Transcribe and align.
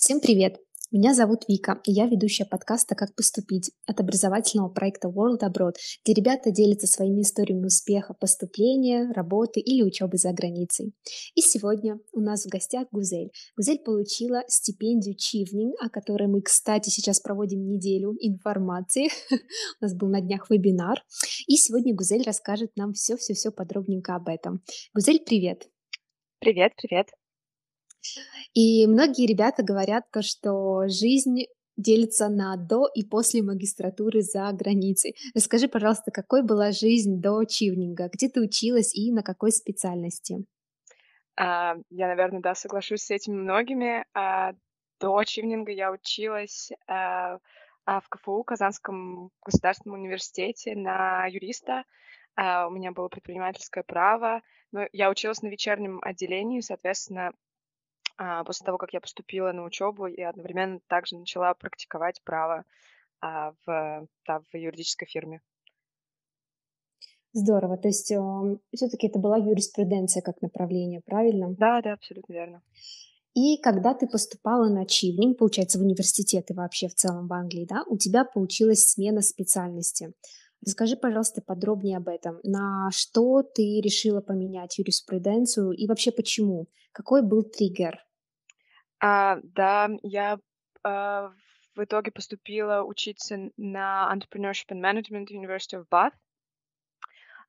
Всем 0.00 0.20
привет! 0.20 0.60
Меня 0.92 1.12
зовут 1.12 1.40
Вика, 1.48 1.80
и 1.82 1.90
я 1.90 2.06
ведущая 2.06 2.44
подкаста 2.44 2.94
«Как 2.94 3.16
поступить» 3.16 3.72
от 3.84 3.98
образовательного 3.98 4.68
проекта 4.68 5.08
World 5.08 5.40
Abroad, 5.42 5.74
где 6.04 6.14
ребята 6.14 6.52
делятся 6.52 6.86
своими 6.86 7.22
историями 7.22 7.66
успеха 7.66 8.14
поступления, 8.14 9.10
работы 9.12 9.58
или 9.58 9.82
учебы 9.82 10.16
за 10.16 10.32
границей. 10.32 10.94
И 11.34 11.40
сегодня 11.40 11.98
у 12.12 12.20
нас 12.20 12.46
в 12.46 12.48
гостях 12.48 12.86
Гузель. 12.92 13.32
Гузель 13.56 13.80
получила 13.80 14.44
стипендию 14.46 15.16
Чивнинг, 15.16 15.74
о 15.80 15.90
которой 15.90 16.28
мы, 16.28 16.42
кстати, 16.42 16.90
сейчас 16.90 17.18
проводим 17.18 17.66
неделю 17.66 18.14
информации. 18.20 19.08
у 19.32 19.84
нас 19.84 19.96
был 19.96 20.08
на 20.10 20.20
днях 20.20 20.48
вебинар. 20.48 21.02
И 21.48 21.56
сегодня 21.56 21.92
Гузель 21.92 22.22
расскажет 22.22 22.70
нам 22.76 22.92
все-все-все 22.92 23.50
подробненько 23.50 24.14
об 24.14 24.28
этом. 24.28 24.62
Гузель, 24.94 25.18
привет! 25.26 25.68
Привет, 26.38 26.74
привет! 26.76 27.08
И 28.54 28.86
многие 28.86 29.26
ребята 29.26 29.62
говорят 29.62 30.10
то, 30.10 30.22
что 30.22 30.88
жизнь 30.88 31.46
делится 31.76 32.28
на 32.28 32.56
до 32.56 32.88
и 32.92 33.04
после 33.04 33.42
магистратуры 33.42 34.20
за 34.20 34.50
границей. 34.52 35.14
Расскажи, 35.34 35.68
пожалуйста, 35.68 36.10
какой 36.10 36.42
была 36.42 36.72
жизнь 36.72 37.20
до 37.20 37.44
чивнинга, 37.44 38.10
где 38.12 38.28
ты 38.28 38.40
училась 38.40 38.94
и 38.94 39.12
на 39.12 39.22
какой 39.22 39.52
специальности? 39.52 40.44
А, 41.36 41.76
я, 41.90 42.08
наверное, 42.08 42.40
да, 42.40 42.54
соглашусь 42.54 43.02
с 43.02 43.10
этими 43.10 43.36
многими. 43.36 44.04
А, 44.12 44.54
до 45.00 45.22
чивнинга 45.22 45.70
я 45.70 45.92
училась 45.92 46.72
а, 46.88 47.38
а, 47.84 48.00
в 48.00 48.08
КФУ, 48.08 48.42
Казанском 48.42 49.30
государственном 49.44 50.00
университете, 50.00 50.74
на 50.74 51.26
юриста. 51.26 51.84
А, 52.34 52.66
у 52.66 52.70
меня 52.70 52.90
было 52.90 53.08
предпринимательское 53.08 53.84
право. 53.84 54.42
Но 54.72 54.86
я 54.92 55.10
училась 55.10 55.42
на 55.42 55.48
вечернем 55.48 56.00
отделении, 56.02 56.60
соответственно, 56.60 57.32
а, 58.18 58.44
после 58.44 58.66
того, 58.66 58.78
как 58.78 58.92
я 58.92 59.00
поступила 59.00 59.52
на 59.52 59.64
учебу, 59.64 60.06
я 60.06 60.30
одновременно 60.30 60.80
также 60.88 61.16
начала 61.16 61.54
практиковать 61.54 62.20
право 62.24 62.64
а, 63.20 63.52
в, 63.64 64.08
да, 64.26 64.40
в 64.40 64.56
юридической 64.56 65.06
фирме. 65.06 65.40
Здорово. 67.32 67.76
То 67.76 67.88
есть 67.88 68.10
э, 68.10 68.18
все-таки 68.74 69.06
это 69.06 69.18
была 69.18 69.36
юриспруденция 69.36 70.22
как 70.22 70.42
направление, 70.42 71.00
правильно? 71.00 71.54
Да, 71.54 71.80
да, 71.82 71.92
абсолютно 71.92 72.32
верно. 72.32 72.62
И 73.34 73.58
когда 73.58 73.94
ты 73.94 74.08
поступала 74.08 74.68
на 74.68 74.84
чивнинг, 74.86 75.38
получается, 75.38 75.78
в 75.78 75.82
университет 75.82 76.50
и 76.50 76.54
вообще 76.54 76.88
в 76.88 76.94
целом 76.94 77.28
в 77.28 77.32
Англии, 77.32 77.66
да, 77.68 77.84
у 77.86 77.96
тебя 77.96 78.24
получилась 78.24 78.88
смена 78.88 79.22
специальности. 79.22 80.12
Расскажи, 80.64 80.96
пожалуйста, 80.96 81.40
подробнее 81.40 81.98
об 81.98 82.08
этом. 82.08 82.40
На 82.42 82.90
что 82.90 83.42
ты 83.42 83.80
решила 83.80 84.20
поменять 84.20 84.78
юриспруденцию 84.78 85.70
и 85.70 85.86
вообще 85.86 86.10
почему? 86.10 86.66
Какой 86.90 87.22
был 87.22 87.44
триггер? 87.44 88.07
А, 89.00 89.38
да, 89.42 89.88
я 90.02 90.38
а, 90.82 91.32
в 91.74 91.84
итоге 91.84 92.10
поступила 92.10 92.82
учиться 92.82 93.50
на 93.56 94.12
Entrepreneurship 94.12 94.70
and 94.70 94.82
Management 94.82 95.26
University 95.30 95.80
of 95.80 95.86
Bath. 95.90 96.12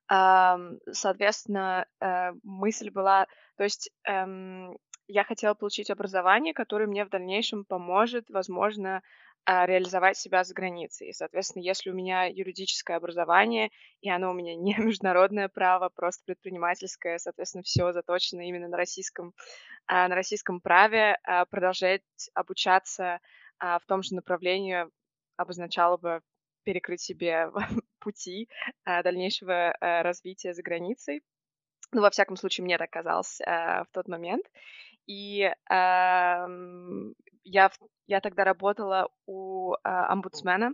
А, 0.08 0.58
соответственно, 0.90 1.86
э, 2.00 2.32
мысль 2.42 2.90
была, 2.90 3.26
то 3.56 3.62
есть 3.62 3.92
эм, 4.04 4.76
я 5.06 5.24
хотела 5.24 5.54
получить 5.54 5.90
образование, 5.90 6.52
которое 6.54 6.86
мне 6.86 7.04
в 7.04 7.10
дальнейшем 7.10 7.64
поможет, 7.64 8.28
возможно, 8.28 9.02
реализовать 9.46 10.16
себя 10.16 10.44
за 10.44 10.54
границей. 10.54 11.08
И, 11.08 11.12
соответственно, 11.12 11.62
если 11.62 11.90
у 11.90 11.94
меня 11.94 12.24
юридическое 12.24 12.96
образование, 12.96 13.70
и 14.00 14.10
оно 14.10 14.30
у 14.30 14.34
меня 14.34 14.54
не 14.56 14.74
международное 14.76 15.48
право, 15.48 15.88
просто 15.88 16.22
предпринимательское, 16.24 17.18
соответственно, 17.18 17.62
все 17.62 17.92
заточено 17.92 18.42
именно 18.42 18.68
на 18.68 18.76
российском, 18.76 19.34
а, 19.86 20.08
на 20.08 20.14
российском 20.14 20.60
праве, 20.60 21.18
а, 21.24 21.44
продолжать 21.46 22.02
обучаться 22.34 23.20
в 23.58 23.82
том 23.86 24.02
же 24.02 24.14
направлении 24.14 24.86
обозначало 25.36 25.98
бы 25.98 26.22
перекрыть 26.62 27.02
себе 27.02 27.50
пути 27.98 28.48
дальнейшего 28.86 29.76
развития 29.80 30.54
за 30.54 30.62
границей. 30.62 31.20
Ну, 31.92 32.00
во 32.00 32.08
всяком 32.08 32.36
случае, 32.36 32.64
мне 32.64 32.78
так 32.78 32.88
казалось 32.88 33.38
в 33.38 33.86
тот 33.92 34.08
момент. 34.08 34.46
И 35.10 35.42
э, 35.42 35.52
я, 37.42 37.70
я 38.06 38.20
тогда 38.20 38.44
работала 38.44 39.08
у 39.26 39.74
э, 39.74 39.78
омбудсмена 39.82 40.72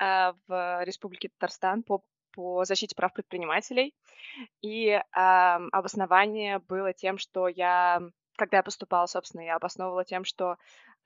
э, 0.00 0.32
в 0.46 0.84
Республике 0.84 1.30
Татарстан 1.30 1.82
по, 1.82 2.04
по 2.30 2.64
защите 2.64 2.94
прав 2.94 3.12
предпринимателей. 3.12 3.92
И 4.62 4.90
э, 4.90 5.00
обоснование 5.10 6.60
было 6.60 6.92
тем, 6.92 7.18
что 7.18 7.48
я, 7.48 8.02
когда 8.36 8.58
я 8.58 8.62
поступала, 8.62 9.06
собственно, 9.06 9.42
я 9.42 9.56
обосновывала 9.56 10.04
тем, 10.04 10.24
что 10.24 10.56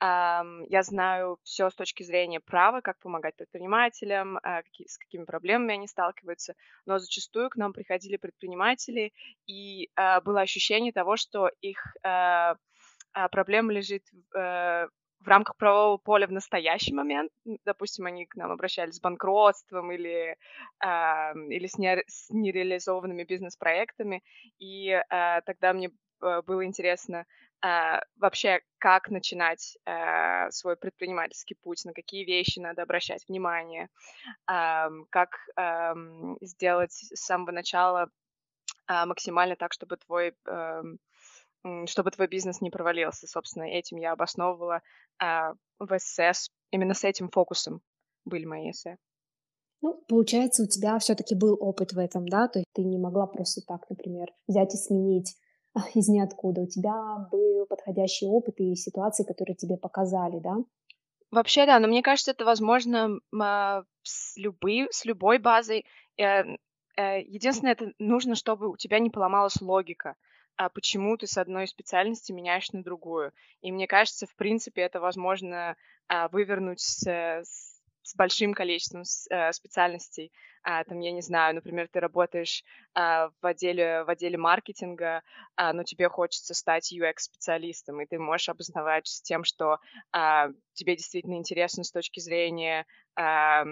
я 0.03 0.81
знаю 0.81 1.37
все 1.43 1.69
с 1.69 1.75
точки 1.75 2.01
зрения 2.01 2.39
права, 2.39 2.81
как 2.81 2.97
помогать 2.97 3.35
предпринимателям, 3.35 4.39
а, 4.41 4.63
с 4.87 4.97
какими 4.97 5.25
проблемами 5.25 5.75
они 5.75 5.87
сталкиваются, 5.87 6.55
но 6.87 6.97
зачастую 6.97 7.51
к 7.51 7.55
нам 7.55 7.71
приходили 7.71 8.17
предприниматели, 8.17 9.13
и 9.45 9.91
а, 9.95 10.19
было 10.21 10.41
ощущение 10.41 10.91
того, 10.91 11.17
что 11.17 11.51
их 11.61 11.95
а, 12.03 12.55
проблема 13.29 13.73
лежит 13.73 14.03
э, 14.35 14.87
в 15.19 15.27
рамках 15.27 15.55
правового 15.57 15.97
поля 15.97 16.27
в 16.27 16.31
настоящий 16.31 16.93
момент, 16.93 17.31
допустим, 17.65 18.05
они 18.05 18.25
к 18.25 18.35
нам 18.35 18.51
обращались 18.51 18.95
с 18.95 19.01
банкротством 19.01 19.91
или, 19.91 20.37
э, 20.83 21.33
или 21.49 21.67
с, 21.67 21.77
не, 21.77 22.03
с 22.07 22.29
нереализованными 22.29 23.23
бизнес-проектами, 23.23 24.23
и 24.59 24.89
э, 24.89 25.41
тогда 25.45 25.73
мне 25.73 25.91
было 26.21 26.65
интересно 26.65 27.25
э, 27.63 27.99
вообще, 28.17 28.61
как 28.77 29.09
начинать 29.09 29.77
э, 29.85 30.49
свой 30.51 30.75
предпринимательский 30.75 31.55
путь, 31.61 31.85
на 31.85 31.93
какие 31.93 32.25
вещи 32.25 32.59
надо 32.59 32.83
обращать 32.83 33.27
внимание, 33.27 33.89
э, 34.49 34.89
как 35.09 35.37
э, 35.57 35.93
сделать 36.41 36.93
с 36.93 37.25
самого 37.25 37.51
начала 37.51 38.09
э, 38.87 39.05
максимально 39.05 39.55
так, 39.55 39.73
чтобы 39.73 39.97
твой 39.97 40.33
э, 40.47 40.81
чтобы 41.85 42.09
твой 42.09 42.27
бизнес 42.27 42.61
не 42.61 42.71
провалился. 42.71 43.27
Собственно, 43.27 43.63
этим 43.63 43.97
я 43.97 44.13
обосновывала 44.13 44.81
э, 45.21 45.53
в 45.79 45.99
СС. 45.99 46.49
Именно 46.71 46.93
с 46.93 47.03
этим 47.03 47.29
фокусом 47.29 47.81
были 48.25 48.45
мои 48.45 48.71
эссе. 48.71 48.97
Ну, 49.81 50.03
получается, 50.07 50.63
у 50.63 50.67
тебя 50.67 50.97
все-таки 50.99 51.35
был 51.35 51.57
опыт 51.59 51.93
в 51.93 51.99
этом, 51.99 52.27
да? 52.27 52.47
То 52.47 52.59
есть 52.59 52.69
ты 52.73 52.83
не 52.83 52.97
могла 52.97 53.25
просто 53.27 53.61
так, 53.65 53.89
например, 53.89 54.27
взять 54.47 54.73
и 54.75 54.77
сменить 54.77 55.35
из 55.95 56.07
ниоткуда. 56.09 56.61
У 56.61 56.67
тебя 56.67 57.27
был 57.31 57.65
подходящий 57.67 58.27
опыт 58.27 58.59
и 58.59 58.75
ситуации, 58.75 59.23
которые 59.23 59.55
тебе 59.55 59.77
показали, 59.77 60.39
да? 60.39 60.57
Вообще, 61.31 61.65
да, 61.65 61.79
но 61.79 61.87
мне 61.87 62.01
кажется, 62.01 62.31
это 62.31 62.43
возможно 62.43 63.19
с, 64.03 64.35
любой, 64.37 64.87
с 64.91 65.05
любой 65.05 65.37
базой. 65.37 65.85
Э, 66.17 66.43
э, 66.97 67.21
единственное, 67.21 67.73
это 67.73 67.93
нужно, 67.99 68.35
чтобы 68.35 68.69
у 68.69 68.75
тебя 68.75 68.99
не 68.99 69.09
поломалась 69.09 69.61
логика 69.61 70.15
а 70.57 70.69
почему 70.69 71.17
ты 71.17 71.25
с 71.25 71.37
одной 71.37 71.67
специальности 71.67 72.31
меняешь 72.31 72.71
на 72.71 72.83
другую. 72.83 73.33
И 73.61 73.71
мне 73.71 73.87
кажется, 73.87 74.27
в 74.27 74.35
принципе, 74.35 74.81
это 74.81 74.99
возможно 74.99 75.75
а, 76.07 76.27
вывернуть 76.27 76.81
с, 76.81 77.03
с 77.07 77.80
с 78.11 78.15
большим 78.15 78.53
количеством 78.53 79.03
э, 79.29 79.51
специальностей. 79.53 80.31
А, 80.63 80.83
там, 80.83 80.99
я 80.99 81.11
не 81.11 81.21
знаю, 81.21 81.55
например, 81.55 81.87
ты 81.87 81.99
работаешь 82.01 82.63
а, 82.93 83.29
в, 83.41 83.45
отделе, 83.45 84.03
в 84.03 84.09
отделе 84.09 84.37
маркетинга, 84.37 85.23
а, 85.55 85.71
но 85.71 85.83
тебе 85.83 86.09
хочется 86.09 86.53
стать 86.53 86.93
UX-специалистом, 86.93 88.01
и 88.01 88.05
ты 88.05 88.19
можешь 88.19 88.49
обосновать 88.49 89.07
с 89.07 89.21
тем, 89.21 89.43
что 89.43 89.79
тебе 90.73 90.95
действительно 90.95 91.35
интересно 91.35 91.83
с 91.83 91.91
точки 91.91 92.19
зрения 92.19 92.85
а, 93.15 93.63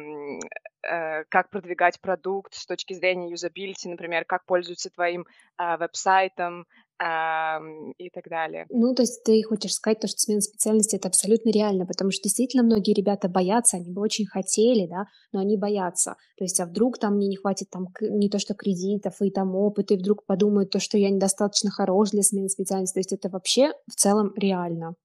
как 0.82 1.50
продвигать 1.50 2.00
продукт, 2.00 2.54
с 2.54 2.66
точки 2.66 2.94
зрения 2.94 3.32
юзабилити, 3.32 3.90
например, 3.90 4.24
как 4.26 4.46
пользуются 4.46 4.90
твоим 4.90 5.26
веб-сайтом, 5.58 6.66
и 7.00 8.10
так 8.10 8.28
далее. 8.28 8.66
Ну, 8.70 8.94
то 8.94 9.04
есть 9.04 9.24
ты 9.24 9.42
хочешь 9.44 9.74
сказать, 9.74 10.02
то, 10.02 10.08
что 10.08 10.18
смена 10.18 10.42
специальности 10.42 10.98
это 10.98 11.08
абсолютно 11.08 11.50
реально, 11.50 11.86
потому 11.86 12.12
что 12.12 12.24
действительно 12.24 12.64
многие 12.64 12.94
ребята 12.94 13.30
боятся, 13.30 13.78
они 13.78 13.92
бы 13.92 14.02
очень 14.02 14.26
хотели, 14.26 14.86
да, 14.86 15.06
но 15.32 15.40
они 15.40 15.58
боятся. 15.58 16.16
То 16.38 16.44
есть, 16.44 16.60
а 16.60 16.66
вдруг 16.66 17.00
там 17.00 17.16
мне 17.16 17.28
не 17.28 17.38
хватит 17.38 17.70
там 17.70 17.88
не 18.02 18.30
то 18.30 18.38
что 18.38 18.54
кредитов 18.54 19.22
и 19.22 19.32
там 19.32 19.56
опыта, 19.56 19.94
и 19.94 19.98
вдруг 19.98 20.26
подумают 20.26 20.72
то, 20.72 20.80
что 20.80 20.98
я 20.98 21.10
недостаточно 21.10 21.72
хорош 21.72 22.12
для 22.12 22.22
смены 22.22 22.50
специальности. 22.50 22.96
То 22.96 23.00
есть 23.00 23.14
это 23.14 23.30
вообще 23.30 23.72
в 23.88 23.96
целом 23.96 24.34
реально. 24.36 24.96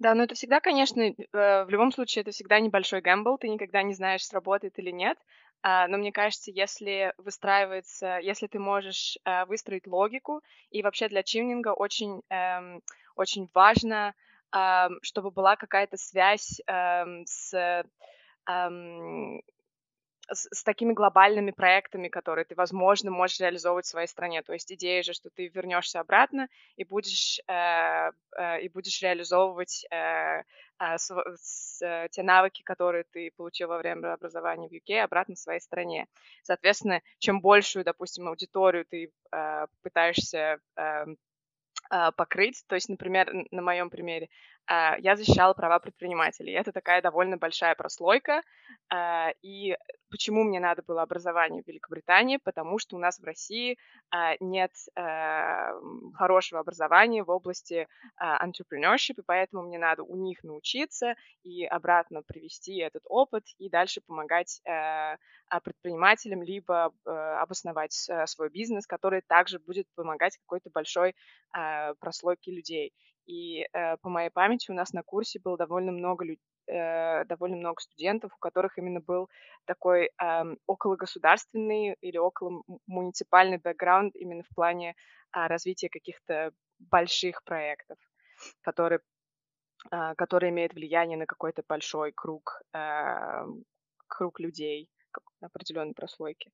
Да, 0.00 0.14
но 0.14 0.22
это 0.22 0.34
всегда, 0.34 0.60
конечно, 0.60 1.02
э, 1.02 1.14
в 1.64 1.68
любом 1.68 1.92
случае, 1.92 2.22
это 2.22 2.30
всегда 2.30 2.58
небольшой 2.58 3.02
гэмбл, 3.02 3.36
ты 3.36 3.48
никогда 3.48 3.82
не 3.82 3.92
знаешь, 3.92 4.24
сработает 4.24 4.78
или 4.78 4.90
нет. 4.90 5.18
А, 5.62 5.88
но 5.88 5.98
мне 5.98 6.12
кажется, 6.12 6.50
если 6.50 7.12
выстраивается, 7.18 8.18
если 8.18 8.46
ты 8.46 8.58
можешь 8.58 9.18
э, 9.24 9.44
выстроить 9.44 9.86
логику, 9.86 10.42
и 10.70 10.82
вообще 10.82 11.08
для 11.08 11.22
чивнинга 11.22 11.72
очень, 11.74 12.22
эм, 12.30 12.82
очень 13.16 13.48
важно, 13.54 14.14
чтобы 15.02 15.30
была 15.30 15.54
какая-то 15.54 15.96
связь 15.96 16.60
эм, 16.66 17.24
с 17.26 17.84
с, 20.32 20.48
с 20.50 20.62
такими 20.62 20.92
глобальными 20.92 21.50
проектами, 21.50 22.08
которые 22.08 22.44
ты, 22.44 22.54
возможно, 22.54 23.10
можешь 23.10 23.40
реализовывать 23.40 23.86
в 23.86 23.88
своей 23.88 24.06
стране. 24.06 24.42
То 24.42 24.52
есть 24.52 24.72
идея 24.72 25.02
же, 25.02 25.12
что 25.12 25.30
ты 25.30 25.48
вернешься 25.48 26.00
обратно 26.00 26.48
и 26.76 26.84
будешь, 26.84 27.40
э, 27.46 28.10
э, 28.36 28.60
и 28.62 28.68
будешь 28.68 29.02
реализовывать 29.02 29.84
э, 29.90 30.42
а, 30.78 30.98
с, 30.98 31.10
с, 31.36 31.82
э, 31.82 32.08
те 32.10 32.22
навыки, 32.22 32.62
которые 32.62 33.04
ты 33.04 33.30
получил 33.36 33.68
во 33.68 33.78
время 33.78 34.14
образования 34.14 34.68
в 34.68 34.72
UK, 34.72 35.00
обратно 35.00 35.34
в 35.34 35.38
своей 35.38 35.60
стране. 35.60 36.06
Соответственно, 36.42 37.02
чем 37.18 37.40
большую, 37.40 37.84
допустим, 37.84 38.28
аудиторию 38.28 38.84
ты 38.86 39.12
э, 39.32 39.66
пытаешься 39.82 40.58
э, 40.76 41.04
покрыть, 42.16 42.62
то 42.68 42.76
есть, 42.76 42.88
например, 42.88 43.32
на 43.50 43.62
моем 43.62 43.90
примере, 43.90 44.28
я 44.68 45.16
защищала 45.16 45.54
права 45.54 45.80
предпринимателей. 45.80 46.52
Это 46.52 46.70
такая 46.70 47.02
довольно 47.02 47.36
большая 47.36 47.74
прослойка, 47.74 48.42
и 49.42 49.76
Почему 50.10 50.42
мне 50.42 50.58
надо 50.58 50.82
было 50.82 51.02
образование 51.02 51.62
в 51.62 51.68
Великобритании? 51.68 52.38
Потому 52.42 52.78
что 52.80 52.96
у 52.96 52.98
нас 52.98 53.20
в 53.20 53.24
России 53.24 53.78
а, 54.10 54.34
нет 54.40 54.72
а, 54.96 55.72
хорошего 56.14 56.60
образования 56.60 57.22
в 57.22 57.30
области 57.30 57.86
а, 58.16 58.44
entrepreneurship, 58.44 59.14
и 59.18 59.22
поэтому 59.24 59.62
мне 59.62 59.78
надо 59.78 60.02
у 60.02 60.16
них 60.16 60.42
научиться 60.42 61.14
и 61.44 61.64
обратно 61.64 62.22
привести 62.22 62.78
этот 62.78 63.04
опыт 63.06 63.44
и 63.58 63.70
дальше 63.70 64.00
помогать 64.00 64.60
а, 64.66 65.16
предпринимателям, 65.62 66.42
либо 66.42 66.92
а, 67.04 67.42
обосновать 67.42 67.92
свой 67.92 68.50
бизнес, 68.50 68.88
который 68.88 69.22
также 69.22 69.60
будет 69.60 69.86
помогать 69.94 70.36
какой-то 70.38 70.70
большой 70.70 71.14
а, 71.52 71.94
прослойке 71.94 72.50
людей. 72.50 72.92
И 73.26 73.64
э, 73.72 73.96
по 73.98 74.08
моей 74.08 74.30
памяти 74.30 74.72
у 74.72 74.74
нас 74.74 74.92
на 74.92 75.04
курсе 75.04 75.38
было 75.38 75.56
довольно 75.56 75.92
много 75.92 76.24
людей, 76.24 76.42
э, 76.70 77.24
довольно 77.24 77.56
много 77.56 77.80
студентов, 77.80 78.32
у 78.34 78.38
которых 78.38 78.78
именно 78.78 79.00
был 79.00 79.28
такой 79.64 80.06
э, 80.06 80.44
окологосударственный 80.66 81.96
или 82.00 82.18
около 82.18 82.62
муниципальный 82.86 83.58
бэкграунд 83.58 84.14
именно 84.16 84.42
в 84.42 84.54
плане 84.54 84.90
э, 84.90 85.46
развития 85.46 85.88
каких-то 85.88 86.52
больших 86.78 87.42
проектов, 87.44 87.98
которые, 88.62 89.00
э, 89.92 90.14
которые 90.16 90.50
имеют 90.50 90.74
влияние 90.74 91.18
на 91.18 91.26
какой-то 91.26 91.62
большой 91.68 92.12
круг, 92.12 92.62
э, 92.74 93.44
круг 94.08 94.40
людей, 94.40 94.88
определенной 95.40 95.94
прослойки. 95.94 96.50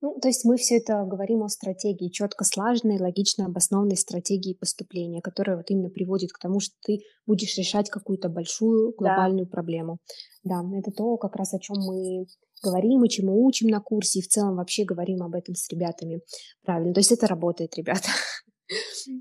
Ну, 0.00 0.16
то 0.20 0.28
есть 0.28 0.44
мы 0.44 0.56
все 0.56 0.76
это 0.76 1.04
говорим 1.04 1.42
о 1.42 1.48
стратегии, 1.48 2.08
четко 2.08 2.44
слаженной, 2.44 3.00
логично 3.00 3.46
обоснованной 3.46 3.96
стратегии 3.96 4.54
поступления, 4.54 5.20
которая 5.20 5.56
вот 5.56 5.70
именно 5.70 5.90
приводит 5.90 6.30
к 6.32 6.38
тому, 6.38 6.60
что 6.60 6.74
ты 6.84 7.00
будешь 7.26 7.56
решать 7.58 7.90
какую-то 7.90 8.28
большую 8.28 8.94
глобальную 8.96 9.46
да. 9.46 9.50
проблему. 9.50 9.98
Да, 10.44 10.62
это 10.76 10.92
то, 10.92 11.16
как 11.16 11.34
раз 11.34 11.52
о 11.52 11.58
чем 11.58 11.78
мы 11.78 12.26
говорим 12.62 13.04
и 13.04 13.08
чему 13.08 13.44
учим 13.44 13.68
на 13.68 13.80
курсе, 13.80 14.20
и 14.20 14.22
в 14.22 14.28
целом 14.28 14.56
вообще 14.56 14.84
говорим 14.84 15.22
об 15.22 15.34
этом 15.34 15.56
с 15.56 15.68
ребятами. 15.68 16.20
Правильно, 16.64 16.94
то 16.94 17.00
есть 17.00 17.10
это 17.10 17.26
работает, 17.26 17.76
ребята. 17.76 18.08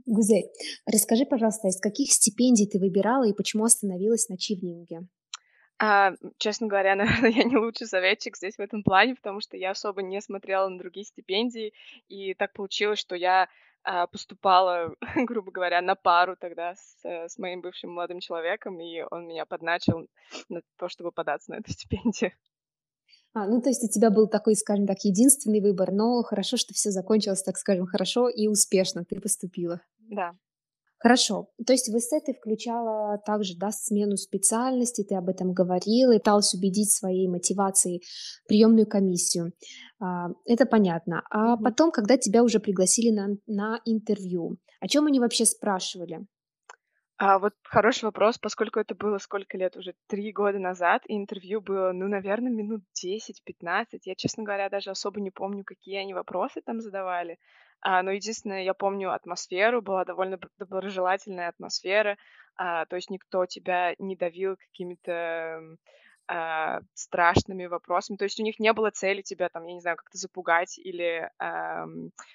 Гузель, 0.05 0.49
расскажи, 0.85 1.25
пожалуйста, 1.25 1.69
из 1.69 1.79
каких 1.79 2.11
стипендий 2.11 2.67
ты 2.67 2.79
выбирала 2.79 3.27
и 3.27 3.33
почему 3.33 3.63
остановилась 3.63 4.29
на 4.29 4.37
чивнинге? 4.37 5.07
А, 5.79 6.13
честно 6.37 6.67
говоря, 6.67 6.95
наверное, 6.95 7.31
я 7.31 7.43
не 7.43 7.57
лучший 7.57 7.87
советчик 7.87 8.35
здесь 8.37 8.55
в 8.57 8.61
этом 8.61 8.83
плане, 8.83 9.15
потому 9.15 9.41
что 9.41 9.57
я 9.57 9.71
особо 9.71 10.01
не 10.01 10.21
смотрела 10.21 10.67
на 10.69 10.77
другие 10.77 11.05
стипендии, 11.05 11.73
и 12.07 12.33
так 12.33 12.53
получилось, 12.53 12.99
что 12.99 13.15
я 13.15 13.47
а, 13.83 14.07
поступала, 14.07 14.95
грубо 15.15 15.51
говоря, 15.51 15.81
на 15.81 15.95
пару 15.95 16.35
тогда 16.35 16.75
с, 16.75 17.05
э, 17.05 17.29
с 17.29 17.37
моим 17.37 17.61
бывшим 17.61 17.91
молодым 17.91 18.19
человеком, 18.19 18.79
и 18.79 19.03
он 19.11 19.27
меня 19.27 19.45
подначил 19.45 20.07
на 20.49 20.61
то, 20.77 20.89
чтобы 20.89 21.11
податься 21.11 21.51
на 21.51 21.55
эту 21.55 21.71
стипендию. 21.71 22.31
А, 23.33 23.45
ну, 23.47 23.61
то 23.61 23.69
есть 23.69 23.83
у 23.83 23.87
тебя 23.87 24.09
был 24.09 24.27
такой, 24.27 24.55
скажем 24.55 24.87
так, 24.87 24.97
единственный 25.03 25.61
выбор, 25.61 25.91
но 25.91 26.23
хорошо, 26.23 26.57
что 26.57 26.73
все 26.73 26.89
закончилось, 26.89 27.43
так 27.43 27.57
скажем, 27.57 27.85
хорошо 27.85 28.29
и 28.29 28.47
успешно 28.47 29.05
ты 29.05 29.21
поступила. 29.21 29.81
Да. 29.99 30.33
Хорошо. 30.99 31.49
То 31.65 31.73
есть 31.73 31.89
в 31.89 31.97
эссе 31.97 32.19
ты 32.19 32.33
включала 32.33 33.19
также, 33.19 33.55
да, 33.55 33.71
смену 33.71 34.17
специальности, 34.17 35.03
ты 35.03 35.15
об 35.15 35.29
этом 35.29 35.53
говорила 35.53 36.11
и 36.11 36.17
пыталась 36.17 36.53
убедить 36.55 36.91
своей 36.91 37.27
мотивацией 37.27 38.03
приемную 38.47 38.87
комиссию. 38.87 39.53
А, 39.99 40.29
это 40.45 40.65
понятно. 40.65 41.21
А 41.29 41.55
потом, 41.57 41.91
когда 41.91 42.17
тебя 42.17 42.43
уже 42.43 42.59
пригласили 42.59 43.11
на, 43.11 43.37
на 43.45 43.79
интервью, 43.85 44.57
о 44.79 44.87
чем 44.87 45.05
они 45.05 45.19
вообще 45.19 45.45
спрашивали? 45.45 46.25
А 47.19 47.39
вот 47.39 47.53
хороший 47.63 48.05
вопрос, 48.05 48.37
поскольку 48.37 48.79
это 48.79 48.93
было 48.93 49.17
сколько 49.17 49.57
лет 49.57 49.75
уже? 49.75 49.95
Три 50.07 50.31
года 50.31 50.59
назад, 50.59 51.01
и 51.07 51.17
интервью 51.17 51.61
было, 51.61 51.91
ну, 51.91 52.07
наверное, 52.07 52.51
минут 52.51 52.83
10-15. 52.93 54.05
Я, 54.05 54.13
честно 54.15 54.43
говоря, 54.43 54.69
даже 54.69 54.91
особо 54.91 55.19
не 55.19 55.31
помню, 55.31 55.63
какие 55.63 55.97
они 55.97 56.13
вопросы 56.13 56.61
там 56.61 56.79
задавали. 56.79 57.39
А, 57.81 58.03
но 58.03 58.11
единственное, 58.11 58.61
я 58.63 58.75
помню 58.75 59.11
атмосферу, 59.11 59.81
была 59.81 60.05
довольно 60.05 60.37
доброжелательная 60.59 61.49
атмосфера, 61.49 62.17
а, 62.55 62.85
то 62.85 62.95
есть 62.95 63.09
никто 63.09 63.45
тебя 63.47 63.95
не 63.97 64.15
давил 64.15 64.55
какими-то 64.57 65.61
а, 66.27 66.81
страшными 66.93 67.65
вопросами. 67.65 68.17
То 68.17 68.25
есть 68.25 68.39
у 68.39 68.43
них 68.43 68.59
не 68.59 68.73
было 68.73 68.91
цели 68.91 69.21
тебя 69.21 69.49
там, 69.49 69.65
я 69.65 69.73
не 69.73 69.81
знаю, 69.81 69.97
как-то 69.97 70.17
запугать 70.17 70.77
или 70.77 71.29
а, 71.39 71.85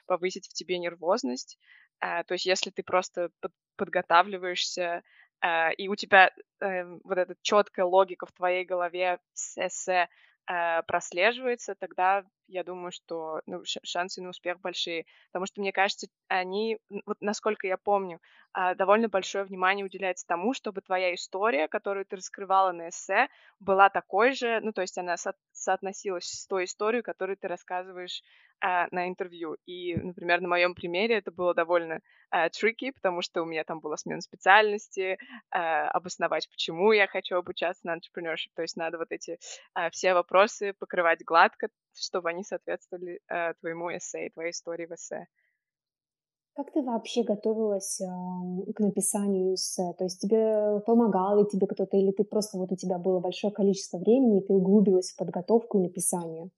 повысить 0.07 0.49
в 0.49 0.53
тебе 0.55 0.79
нервозность. 0.79 1.59
А, 2.01 2.25
то 2.25 2.33
есть 2.35 2.47
если 2.47 2.71
ты 2.71 2.83
просто 2.83 3.31
под, 3.41 3.53
подготавливаешься 3.77 5.03
а, 5.41 5.71
и 5.71 5.89
у 5.89 5.97
тебя 5.97 6.31
а, 6.61 6.85
вот 7.05 7.19
эта 7.19 7.35
четкая 7.43 7.85
логика 7.85 8.27
в 8.27 8.33
твоей 8.33 8.65
голове 8.65 9.19
с 9.35 9.59
эссе 9.59 10.09
а, 10.47 10.83
прослеживается, 10.83 11.75
тогда 11.75 12.25
я 12.49 12.65
думаю, 12.65 12.93
что 12.93 13.41
ну, 13.47 13.63
шансы 13.85 14.21
на 14.23 14.31
успех 14.31 14.61
большие. 14.61 15.07
Потому 15.33 15.47
что, 15.47 15.61
мне 15.61 15.73
кажется, 15.73 16.09
они, 16.29 16.79
вот 17.07 17.17
насколько 17.21 17.67
я 17.67 17.77
помню, 17.79 18.21
а, 18.53 18.75
довольно 18.75 19.09
большое 19.09 19.45
внимание 19.45 19.85
уделяется 19.87 20.27
тому, 20.27 20.53
чтобы 20.55 20.81
твоя 20.83 21.15
история, 21.15 21.69
которую 21.69 22.05
ты 22.07 22.17
раскрывала 22.17 22.73
на 22.73 22.89
эссе, 22.91 23.29
была 23.61 23.89
такой 23.89 24.33
же, 24.33 24.61
ну, 24.61 24.73
то 24.73 24.83
есть 24.83 24.99
она 24.99 25.17
со- 25.17 25.35
соотносилась 25.53 26.27
с 26.27 26.47
той 26.47 26.65
историей, 26.65 27.03
которую 27.03 27.37
ты 27.37 27.49
рассказываешь 27.49 28.23
а, 28.63 28.87
на 28.93 29.09
интервью. 29.09 29.57
И, 29.67 29.97
например, 29.97 30.41
на 30.41 30.49
моем 30.49 30.75
примере 30.75 31.17
это 31.17 31.33
было 31.33 31.53
довольно 31.53 32.01
а, 32.31 32.49
tricky, 32.49 32.93
потому 32.93 33.21
что 33.21 33.43
у 33.43 33.45
меня 33.45 33.65
там 33.65 33.81
была 33.81 33.97
смена 33.97 34.21
специальности, 34.21 35.19
а, 35.51 35.89
обосновать, 35.91 36.49
почему 36.49 36.93
я 36.93 37.09
хочу 37.09 37.37
обучаться 37.37 37.87
на 37.87 37.97
entrepreneurship. 37.97 38.51
То 38.55 38.63
есть 38.63 38.77
надо 38.77 38.99
вот 38.99 39.11
эти 39.11 39.39
а, 39.75 39.91
все 39.91 40.15
вопросы 40.15 40.75
покрывать 40.79 41.25
гладко, 41.25 41.69
чтобы 41.95 42.31
они 42.31 42.45
соответствовали 42.45 43.21
а, 43.29 43.55
твоему 43.55 43.91
эссе, 43.97 44.31
твоей 44.31 44.53
истории 44.53 44.87
в 44.87 44.93
эссе. 44.93 45.27
Как 46.55 46.71
ты 46.71 46.83
вообще 46.83 47.23
готовилась 47.23 47.99
э, 47.99 48.73
к 48.75 48.81
написанию 48.81 49.55
эссе? 49.55 49.95
То 49.97 50.05
есть 50.05 50.21
тебе 50.21 50.81
помогал 50.85 51.39
ли 51.41 51.49
тебе 51.49 51.67
кто-то, 51.67 51.97
или 51.97 52.13
ты 52.13 52.25
просто 52.25 52.59
вот 52.59 52.71
у 52.71 52.77
тебя 52.77 52.99
было 52.99 53.21
большое 53.21 53.53
количество 53.53 53.97
времени, 53.97 54.43
и 54.43 54.47
ты 54.47 54.53
углубилась 54.53 55.13
в 55.13 55.17
подготовку 55.17 55.79
и 55.79 55.83
написание? 55.85 56.51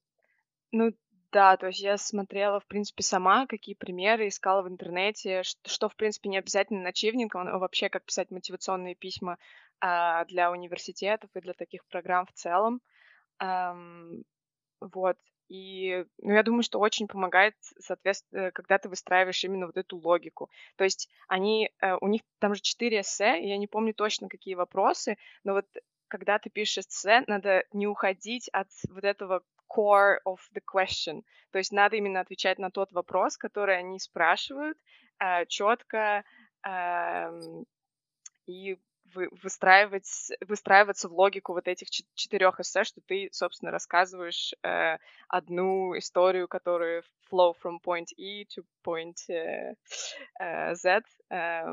Ну 0.73 0.91
да, 1.35 1.57
то 1.57 1.67
есть 1.67 1.81
я 1.81 1.99
смотрела, 1.99 2.61
в 2.61 2.67
принципе, 2.67 3.03
сама, 3.03 3.49
какие 3.49 3.75
примеры 3.75 4.29
искала 4.29 4.63
в 4.63 4.69
интернете, 4.69 5.43
что, 5.43 5.89
в 5.89 5.97
принципе, 5.97 6.29
не 6.29 6.39
обязательно 6.39 6.81
на 6.81 6.93
чивнинг, 6.93 7.35
а 7.35 7.59
вообще 7.59 7.89
как 7.89 8.05
писать 8.05 8.31
мотивационные 8.31 8.95
письма 8.95 9.39
а, 9.81 10.25
для 10.27 10.53
университетов 10.53 11.29
и 11.35 11.41
для 11.41 11.53
таких 11.53 11.85
программ 11.87 12.27
в 12.27 12.33
целом. 12.35 12.81
Um, 13.43 14.23
вот. 14.81 15.17
И 15.49 16.05
ну, 16.19 16.35
я 16.35 16.45
думаю, 16.45 16.63
что 16.63 16.79
очень 16.79 17.09
помогает, 17.09 17.57
соответственно, 17.81 18.53
когда 18.53 18.79
ты 18.79 18.89
выстраиваешь 18.89 19.43
именно 19.43 19.67
вот 19.67 19.77
эту 19.77 19.97
логику. 19.97 20.51
То 20.77 20.85
есть 20.85 21.11
они, 21.27 21.73
э, 21.81 21.97
у 22.01 22.07
них 22.07 22.23
там 22.39 22.55
же 22.55 22.63
четыре 22.63 23.01
эссе, 23.01 23.45
я 23.45 23.59
не 23.59 23.67
помню 23.67 23.93
точно, 23.93 24.29
какие 24.29 24.55
вопросы, 24.55 25.19
но 25.43 25.55
вот 25.55 25.67
когда 26.07 26.39
ты 26.39 26.49
пишешь 26.49 26.87
эссе, 26.87 27.25
надо 27.27 27.65
не 27.73 27.89
уходить 27.89 28.49
от 28.53 28.69
вот 28.89 29.03
этого 29.03 29.43
core 29.69 30.19
of 30.27 30.39
the 30.55 30.63
question. 30.63 31.23
То 31.51 31.59
есть 31.59 31.73
надо 31.73 31.97
именно 31.97 32.21
отвечать 32.21 32.59
на 32.59 32.71
тот 32.71 32.93
вопрос, 32.93 33.37
который 33.37 33.79
они 33.79 33.99
спрашивают, 33.99 34.79
э, 35.21 35.47
четко 35.47 36.25
эм, 36.65 37.67
и 38.47 38.79
выстраивать, 39.15 40.33
выстраиваться 40.47 41.09
в 41.09 41.13
логику 41.13 41.53
вот 41.53 41.69
этих 41.69 41.89
четырех 41.91 42.61
эссе, 42.61 42.85
что 42.85 43.01
ты, 43.07 43.29
собственно, 43.33 43.71
рассказываешь 43.71 44.55
э, 44.63 44.99
одну 45.29 45.97
историю, 45.97 46.49
которая 46.49 47.03
flow 47.31 47.55
from 47.63 47.79
point 47.85 48.09
E 48.17 48.45
to 48.45 48.65
point 48.85 49.17
э, 49.29 49.75
э, 50.41 50.75
Z 50.75 51.03
э, 51.31 51.35
э, 51.37 51.67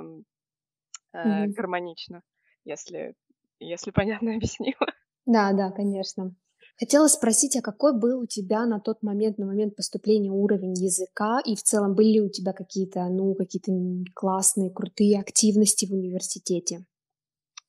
mm-hmm. 1.13 1.47
гармонично, 1.47 2.21
если, 2.63 3.15
если 3.59 3.91
понятно 3.91 4.35
объяснила. 4.35 4.87
Да, 5.25 5.53
да, 5.53 5.71
конечно. 5.71 6.35
Хотела 6.79 7.07
спросить, 7.07 7.55
а 7.55 7.61
какой 7.61 7.97
был 7.97 8.21
у 8.21 8.25
тебя 8.25 8.65
на 8.65 8.79
тот 8.79 9.03
момент, 9.03 9.37
на 9.37 9.45
момент 9.45 9.75
поступления 9.75 10.31
уровень 10.31 10.73
языка, 10.73 11.39
и 11.45 11.55
в 11.55 11.63
целом 11.63 11.93
были 11.93 12.13
ли 12.13 12.21
у 12.21 12.29
тебя 12.29 12.53
какие-то, 12.53 13.07
ну, 13.09 13.35
какие-то 13.35 13.71
классные, 14.13 14.71
крутые 14.71 15.19
активности 15.19 15.85
в 15.85 15.93
университете? 15.93 16.85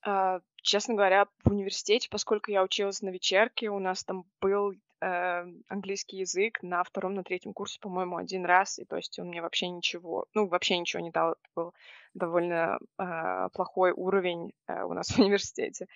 А, 0.05 0.41
честно 0.63 0.95
говоря, 0.95 1.27
в 1.45 1.51
университете, 1.51 2.09
поскольку 2.11 2.51
я 2.51 2.63
училась 2.63 3.03
на 3.03 3.11
вечерке, 3.11 3.71
у 3.71 3.79
нас 3.79 4.03
там 4.05 4.25
был 4.41 4.73
э, 5.03 5.45
английский 5.69 6.19
язык 6.19 6.63
на 6.63 6.85
втором, 6.85 7.15
на 7.15 7.25
третьем 7.25 7.53
курсе, 7.53 7.79
по-моему, 7.81 8.17
один 8.17 8.45
раз, 8.45 8.79
и 8.79 8.85
то 8.85 8.97
есть 8.97 9.19
он 9.19 9.29
мне 9.29 9.43
вообще 9.43 9.69
ничего, 9.69 10.27
ну, 10.35 10.47
вообще 10.47 10.79
ничего 10.79 11.03
не 11.03 11.11
дал. 11.11 11.33
Это 11.33 11.41
был 11.55 11.75
довольно 12.15 12.79
э, 12.99 13.49
плохой 13.53 13.93
уровень 13.93 14.53
э, 14.69 14.83
у 14.85 14.93
нас 14.93 15.09
в 15.09 15.19
университете. 15.21 15.87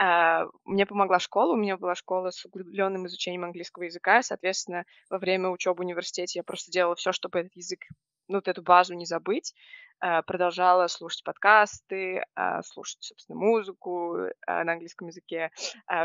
Э, 0.00 0.46
мне 0.64 0.86
помогла 0.86 1.18
школа, 1.18 1.52
у 1.52 1.56
меня 1.56 1.76
была 1.76 1.94
школа 1.94 2.30
с 2.30 2.44
углубленным 2.44 3.06
изучением 3.06 3.44
английского 3.44 3.84
языка, 3.84 4.22
соответственно, 4.22 4.84
во 5.10 5.18
время 5.18 5.48
учебы 5.50 5.78
в 5.78 5.86
университете 5.86 6.40
я 6.40 6.42
просто 6.42 6.72
делала 6.72 6.96
все, 6.96 7.12
чтобы 7.12 7.38
этот 7.38 7.54
язык 7.56 7.80
ну, 8.28 8.36
вот 8.36 8.48
эту 8.48 8.62
базу 8.62 8.94
не 8.94 9.06
забыть, 9.06 9.54
э, 10.00 10.22
продолжала 10.22 10.86
слушать 10.86 11.24
подкасты, 11.24 12.22
э, 12.36 12.62
слушать, 12.62 13.02
собственно, 13.02 13.38
музыку 13.38 14.16
э, 14.16 14.32
на 14.46 14.72
английском 14.72 15.08
языке, 15.08 15.50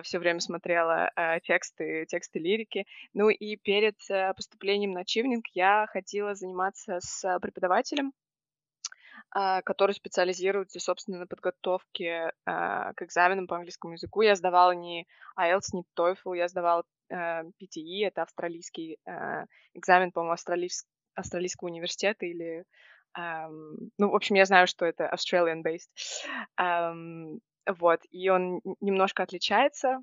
все 0.04 0.20
время 0.20 0.40
смотрела 0.40 1.12
тексты, 1.44 2.06
тексты 2.08 2.40
лирики. 2.40 2.86
Ну 3.14 3.30
и 3.30 3.56
перед 3.58 3.98
поступлением 4.36 4.92
на 4.92 5.06
Чивнинг 5.06 5.46
я 5.54 5.88
хотела 5.92 6.36
заниматься 6.36 7.00
с 7.02 7.40
преподавателем, 7.40 8.14
который 9.32 9.94
специализируется, 9.94 10.80
собственно, 10.80 11.20
на 11.20 11.28
подготовке 11.28 12.32
к 12.46 12.96
экзаменам 13.02 13.48
по 13.48 13.56
английскому 13.56 13.94
языку. 13.94 14.22
Я 14.22 14.36
сдавала 14.36 14.72
не 14.72 15.08
IELTS, 15.38 15.74
не 15.74 15.84
TOEFL, 15.98 16.38
я 16.38 16.48
сдавала 16.48 16.84
PTE, 17.12 18.08
это 18.08 18.22
австралийский 18.22 19.00
экзамен, 19.74 20.12
по-моему, 20.12 20.34
австралийский 20.34 20.93
австралийского 21.16 21.70
университета 21.70 22.26
или... 22.26 22.66
Um, 23.18 23.76
ну, 24.00 24.10
в 24.10 24.16
общем, 24.16 24.36
я 24.36 24.46
знаю, 24.46 24.66
что 24.68 24.86
это 24.86 25.12
Australian-based. 25.14 25.92
Um, 26.60 27.40
вот, 27.68 28.02
и 28.12 28.30
он 28.30 28.62
немножко 28.82 29.24
отличается 29.24 30.00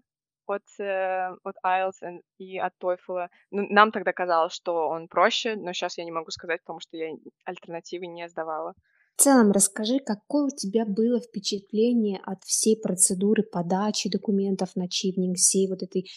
от, 0.47 0.63
э, 0.79 1.37
от 1.45 1.57
IELTS 1.65 2.21
и 2.39 2.59
от 2.59 2.73
TOEFL. 2.83 3.29
Ну, 3.51 3.67
нам 3.71 3.93
тогда 3.93 4.13
казалось, 4.13 4.53
что 4.53 4.89
он 4.89 5.09
проще, 5.09 5.57
но 5.57 5.73
сейчас 5.73 5.99
я 5.99 6.05
не 6.05 6.13
могу 6.13 6.31
сказать, 6.31 6.61
потому 6.63 6.81
что 6.81 6.97
я 6.97 7.15
альтернативы 7.45 8.07
не 8.07 8.29
сдавала. 8.29 8.75
В 9.21 9.23
целом, 9.23 9.53
расскажи, 9.53 9.99
какое 9.99 10.47
у 10.47 10.49
тебя 10.49 10.87
было 10.87 11.21
впечатление 11.21 12.21
от 12.25 12.43
всей 12.45 12.75
процедуры 12.75 13.43
подачи 13.43 14.09
документов 14.09 14.75
на 14.77 14.89
чивнинг, 14.89 15.37
всей 15.37 15.69
вот 15.69 15.83
этой, 15.83 16.09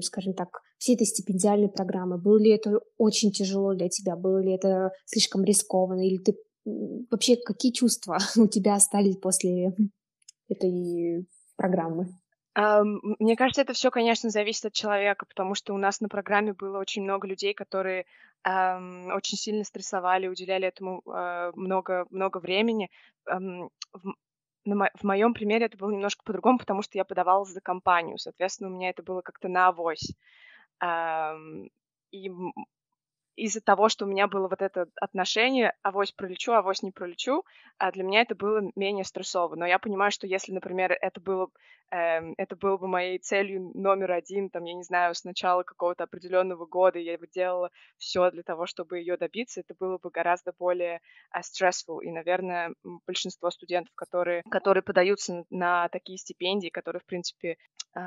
скажем 0.00 0.32
так, 0.32 0.62
всей 0.78 0.94
этой 0.94 1.06
стипендиальной 1.06 1.68
программы? 1.68 2.16
Было 2.16 2.38
ли 2.38 2.50
это 2.50 2.80
очень 2.96 3.32
тяжело 3.32 3.74
для 3.74 3.90
тебя? 3.90 4.16
Было 4.16 4.42
ли 4.42 4.52
это 4.54 4.92
слишком 5.04 5.44
рискованно? 5.44 6.00
Или 6.00 6.16
ты 6.16 6.38
вообще 7.10 7.36
какие 7.36 7.70
чувства 7.70 8.16
у 8.38 8.46
тебя 8.46 8.76
остались 8.76 9.18
после 9.18 9.74
этой 10.48 11.28
программы? 11.54 12.16
Мне 12.58 13.36
кажется, 13.36 13.62
это 13.62 13.72
все, 13.72 13.90
конечно, 13.92 14.30
зависит 14.30 14.64
от 14.66 14.72
человека, 14.72 15.26
потому 15.26 15.54
что 15.54 15.74
у 15.74 15.78
нас 15.78 16.00
на 16.00 16.08
программе 16.08 16.54
было 16.54 16.78
очень 16.78 17.04
много 17.04 17.28
людей, 17.28 17.54
которые 17.54 18.04
очень 18.44 19.36
сильно 19.36 19.62
стрессовали, 19.62 20.26
уделяли 20.26 20.66
этому 20.66 21.02
э, 21.06 21.52
много, 21.54 22.06
много 22.10 22.38
времени. 22.38 22.90
В, 23.26 23.70
моем 25.02 25.34
примере 25.34 25.66
это 25.66 25.76
было 25.76 25.90
немножко 25.90 26.24
по-другому, 26.24 26.58
потому 26.58 26.82
что 26.82 26.98
я 26.98 27.04
подавалась 27.04 27.50
за 27.50 27.60
компанию. 27.60 28.18
Соответственно, 28.18 28.70
у 28.70 28.72
меня 28.72 28.90
это 28.90 29.02
было 29.02 29.22
как-то 29.22 29.48
на 29.48 29.68
авось. 29.68 30.12
И 32.10 32.30
из-за 33.38 33.60
того, 33.60 33.88
что 33.88 34.04
у 34.04 34.08
меня 34.08 34.26
было 34.26 34.48
вот 34.48 34.60
это 34.62 34.88
отношение, 35.00 35.72
авось 35.82 36.12
пролечу, 36.12 36.52
авось 36.52 36.82
не 36.82 36.90
пролечу, 36.90 37.44
а 37.78 37.92
для 37.92 38.02
меня 38.02 38.22
это 38.22 38.34
было 38.34 38.62
менее 38.74 39.04
стрессово. 39.04 39.54
Но 39.54 39.64
я 39.64 39.78
понимаю, 39.78 40.10
что 40.10 40.26
если, 40.26 40.52
например, 40.52 40.92
это 41.00 41.20
было, 41.20 41.48
э, 41.90 42.32
это 42.36 42.56
было 42.56 42.76
бы 42.76 42.88
моей 42.88 43.18
целью 43.18 43.70
номер 43.74 44.12
один, 44.12 44.50
там, 44.50 44.64
я 44.64 44.74
не 44.74 44.82
знаю, 44.82 45.14
с 45.14 45.24
начала 45.24 45.62
какого-то 45.62 46.04
определенного 46.04 46.66
года 46.66 46.98
я 46.98 47.16
бы 47.16 47.28
делала 47.28 47.70
все 47.96 48.30
для 48.32 48.42
того, 48.42 48.66
чтобы 48.66 48.98
ее 48.98 49.16
добиться, 49.16 49.60
это 49.60 49.74
было 49.78 49.98
бы 49.98 50.10
гораздо 50.10 50.52
более 50.58 51.00
э, 51.32 51.38
stressful. 51.40 52.02
И, 52.02 52.10
наверное, 52.10 52.74
большинство 53.06 53.50
студентов, 53.50 53.94
которые, 53.94 54.42
которые 54.50 54.82
подаются 54.82 55.44
на 55.50 55.88
такие 55.90 56.18
стипендии, 56.18 56.68
которые, 56.68 57.00
в 57.00 57.06
принципе, 57.06 57.56
э, 57.94 58.00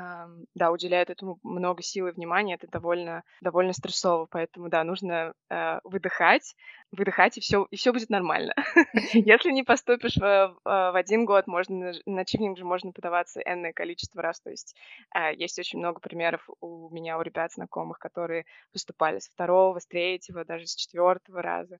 да, 0.54 0.70
уделяют 0.70 1.08
этому 1.08 1.38
много 1.42 1.82
сил 1.82 2.08
и 2.08 2.12
внимания, 2.12 2.56
это 2.56 2.66
довольно, 2.66 3.22
довольно 3.40 3.72
стрессово. 3.72 4.26
Поэтому, 4.30 4.68
да, 4.68 4.84
нужно 4.84 5.21
э, 5.50 5.80
выдыхать, 5.84 6.54
выдыхать, 6.90 7.38
и 7.38 7.40
все, 7.40 7.66
и 7.70 7.76
все 7.76 7.92
будет 7.92 8.10
нормально. 8.10 8.54
Если 9.12 9.50
не 9.50 9.62
поступишь 9.62 10.16
в, 10.16 10.56
в 10.64 10.96
один 10.96 11.24
год, 11.24 11.46
можно 11.46 11.92
на 12.06 12.24
чивнинг 12.24 12.58
же 12.58 12.64
можно 12.64 12.92
подаваться 12.92 13.40
энное 13.40 13.72
количество 13.72 14.22
раз. 14.22 14.40
То 14.40 14.50
есть 14.50 14.74
э, 15.14 15.34
есть 15.34 15.58
очень 15.58 15.78
много 15.78 16.00
примеров 16.00 16.48
у 16.60 16.88
меня, 16.90 17.18
у 17.18 17.22
ребят 17.22 17.52
знакомых, 17.52 17.98
которые 17.98 18.44
поступали 18.72 19.18
с 19.18 19.28
второго, 19.28 19.78
с 19.78 19.86
третьего, 19.86 20.44
даже 20.44 20.66
с 20.66 20.74
четвертого 20.74 21.42
раза. 21.42 21.78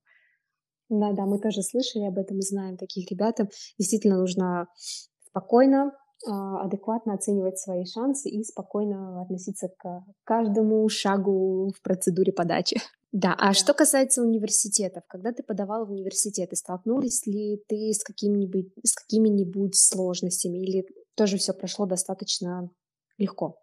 Да, 0.88 1.12
да, 1.12 1.24
мы 1.24 1.38
тоже 1.38 1.62
слышали 1.62 2.04
об 2.04 2.18
этом 2.18 2.38
и 2.38 2.42
знаем 2.42 2.76
таких 2.76 3.10
ребят. 3.10 3.38
Действительно 3.78 4.18
нужно 4.18 4.66
спокойно, 5.24 5.92
адекватно 6.26 7.14
оценивать 7.14 7.58
свои 7.58 7.84
шансы 7.84 8.28
и 8.28 8.44
спокойно 8.44 9.22
относиться 9.22 9.68
к 9.68 10.04
каждому 10.24 10.88
шагу 10.88 11.72
в 11.76 11.82
процедуре 11.82 12.32
подачи. 12.32 12.80
Да, 13.14 13.34
а 13.38 13.48
да. 13.48 13.52
что 13.52 13.74
касается 13.74 14.22
университетов, 14.22 15.04
когда 15.06 15.32
ты 15.32 15.42
подавал 15.42 15.84
в 15.84 15.90
университеты, 15.90 16.56
столкнулись 16.56 17.26
ли 17.26 17.62
ты 17.68 17.92
с 17.92 18.02
какими-нибудь 18.02 18.72
с 18.82 18.94
какими-нибудь 18.94 19.76
сложностями 19.76 20.56
или 20.56 20.86
тоже 21.14 21.36
все 21.36 21.52
прошло 21.52 21.84
достаточно 21.84 22.70
легко? 23.18 23.58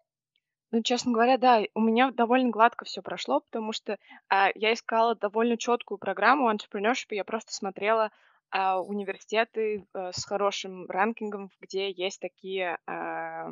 Ну, 0.70 0.82
честно 0.82 1.10
говоря, 1.10 1.36
да, 1.36 1.62
у 1.74 1.80
меня 1.80 2.12
довольно 2.12 2.50
гладко 2.50 2.84
все 2.84 3.02
прошло, 3.02 3.40
потому 3.40 3.72
что 3.72 3.98
а, 4.28 4.50
я 4.54 4.72
искала 4.72 5.16
довольно 5.16 5.56
четкую 5.56 5.98
программу 5.98 6.48
entrepreneurship, 6.48 7.08
я 7.10 7.24
просто 7.24 7.52
смотрела 7.52 8.04
а, 8.04 8.10
университеты 8.52 9.86
а, 9.92 10.12
с 10.12 10.24
хорошим 10.24 10.86
ранкингом, 10.88 11.50
где 11.60 11.90
есть 11.90 12.20
такие, 12.20 12.78
а, 12.86 13.50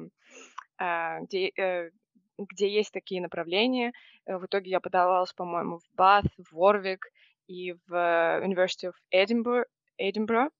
а, 0.78 1.20
где, 1.20 1.52
а, 1.58 1.90
где 2.38 2.68
есть 2.68 2.92
такие 2.92 3.20
направления. 3.20 3.92
Э, 4.26 4.38
в 4.38 4.46
итоге 4.46 4.70
я 4.70 4.80
подавалась, 4.80 5.32
по-моему, 5.32 5.78
в 5.78 5.96
Бат, 5.96 6.24
в 6.36 6.52
Ворвик 6.52 7.10
и 7.46 7.72
в 7.86 7.92
University 7.92 8.90
of 8.90 8.94
Edinburgh. 9.12 9.64
Edinburgh. 10.00 10.50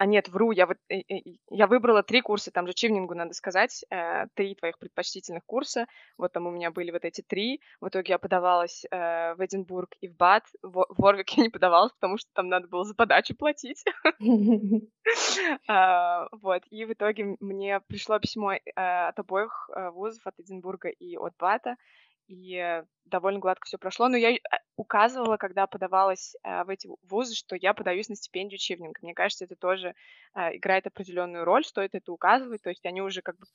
А 0.00 0.06
нет, 0.06 0.30
вру, 0.30 0.50
я, 0.50 0.66
э, 0.88 1.00
э, 1.10 1.20
я 1.50 1.66
выбрала 1.66 2.02
три 2.02 2.22
курса, 2.22 2.50
там 2.50 2.66
же 2.66 2.72
чивнингу, 2.72 3.14
надо 3.14 3.34
сказать, 3.34 3.84
три 4.34 4.54
твоих 4.54 4.78
предпочтительных 4.78 5.44
курса. 5.44 5.86
Вот 6.16 6.32
там 6.32 6.46
у 6.46 6.50
меня 6.50 6.70
были 6.70 6.90
вот 6.90 7.04
эти 7.04 7.20
три. 7.20 7.60
В 7.82 7.88
итоге 7.88 8.12
я 8.12 8.18
подавалась 8.18 8.86
в 8.90 9.36
Эдинбург 9.38 9.90
и 10.00 10.08
в 10.08 10.16
Бат. 10.16 10.44
В 10.62 10.86
Ворвик 10.96 11.28
я 11.36 11.42
не 11.42 11.50
подавалась, 11.50 11.92
потому 11.92 12.16
что 12.16 12.30
там 12.32 12.48
надо 12.48 12.66
было 12.66 12.84
за 12.84 12.94
подачу 12.94 13.36
платить. 13.36 13.84
А, 15.68 16.28
вот, 16.32 16.62
и 16.70 16.84
в 16.86 16.92
итоге 16.92 17.36
мне 17.40 17.80
пришло 17.80 18.18
письмо 18.18 18.54
от 18.76 19.18
обоих 19.18 19.68
вузов, 19.92 20.26
от 20.26 20.38
Эдинбурга 20.38 20.88
и 20.88 21.16
от 21.16 21.34
Бата, 21.38 21.76
и 22.30 22.82
довольно 23.04 23.40
гладко 23.40 23.66
все 23.66 23.76
прошло. 23.76 24.08
Но 24.08 24.16
я 24.16 24.30
а, 24.30 24.58
указывала, 24.76 25.36
когда 25.36 25.66
подавалась 25.66 26.36
а, 26.42 26.64
в 26.64 26.68
эти 26.68 26.88
вузы, 27.02 27.34
что 27.34 27.56
я 27.56 27.74
подаюсь 27.74 28.08
на 28.08 28.14
стипендию 28.14 28.58
Чивнинг. 28.58 29.02
Мне 29.02 29.14
кажется, 29.14 29.44
это 29.44 29.56
тоже 29.56 29.94
а, 30.32 30.54
играет 30.54 30.86
определенную 30.86 31.44
роль, 31.44 31.64
стоит 31.64 31.94
это 31.94 32.12
указывать. 32.12 32.62
То 32.62 32.70
есть 32.70 32.86
они 32.86 33.02
уже 33.02 33.20
как 33.22 33.36
бы 33.36 33.46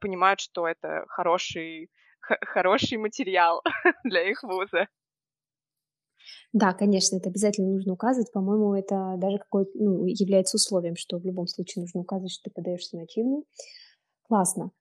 понимают, 0.00 0.40
что 0.40 0.66
это 0.66 1.04
хороший, 1.08 1.90
хороший 2.20 2.98
материал 2.98 3.62
для 4.04 4.28
их 4.28 4.42
вуза. 4.42 4.88
Да, 6.52 6.74
конечно, 6.74 7.16
это 7.16 7.30
обязательно 7.30 7.68
нужно 7.68 7.92
указывать. 7.92 8.32
По-моему, 8.32 8.74
это 8.74 9.14
даже 9.16 9.38
какое 9.38 9.66
ну, 9.74 10.04
является 10.06 10.56
условием, 10.56 10.96
что 10.96 11.18
в 11.18 11.24
любом 11.24 11.46
случае 11.46 11.82
нужно 11.82 12.00
указывать, 12.00 12.32
что 12.32 12.44
ты 12.44 12.50
подаешься 12.50 12.96
на 12.96 13.06
чивнинг. 13.06 13.46
Классно. 14.24 14.72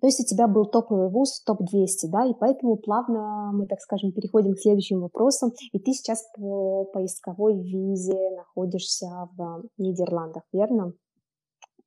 То 0.00 0.06
есть 0.06 0.20
у 0.20 0.24
тебя 0.24 0.46
был 0.46 0.66
топовый 0.66 1.08
вуз, 1.08 1.42
топ-200, 1.42 2.08
да, 2.08 2.24
и 2.24 2.34
поэтому 2.38 2.76
плавно 2.76 3.50
мы, 3.52 3.66
так 3.66 3.80
скажем, 3.80 4.12
переходим 4.12 4.54
к 4.54 4.60
следующим 4.60 5.00
вопросам. 5.00 5.50
И 5.72 5.78
ты 5.80 5.92
сейчас 5.92 6.28
по 6.36 6.84
поисковой 6.84 7.60
визе 7.60 8.30
находишься 8.36 9.06
в 9.36 9.64
Нидерландах, 9.76 10.44
верно? 10.52 10.92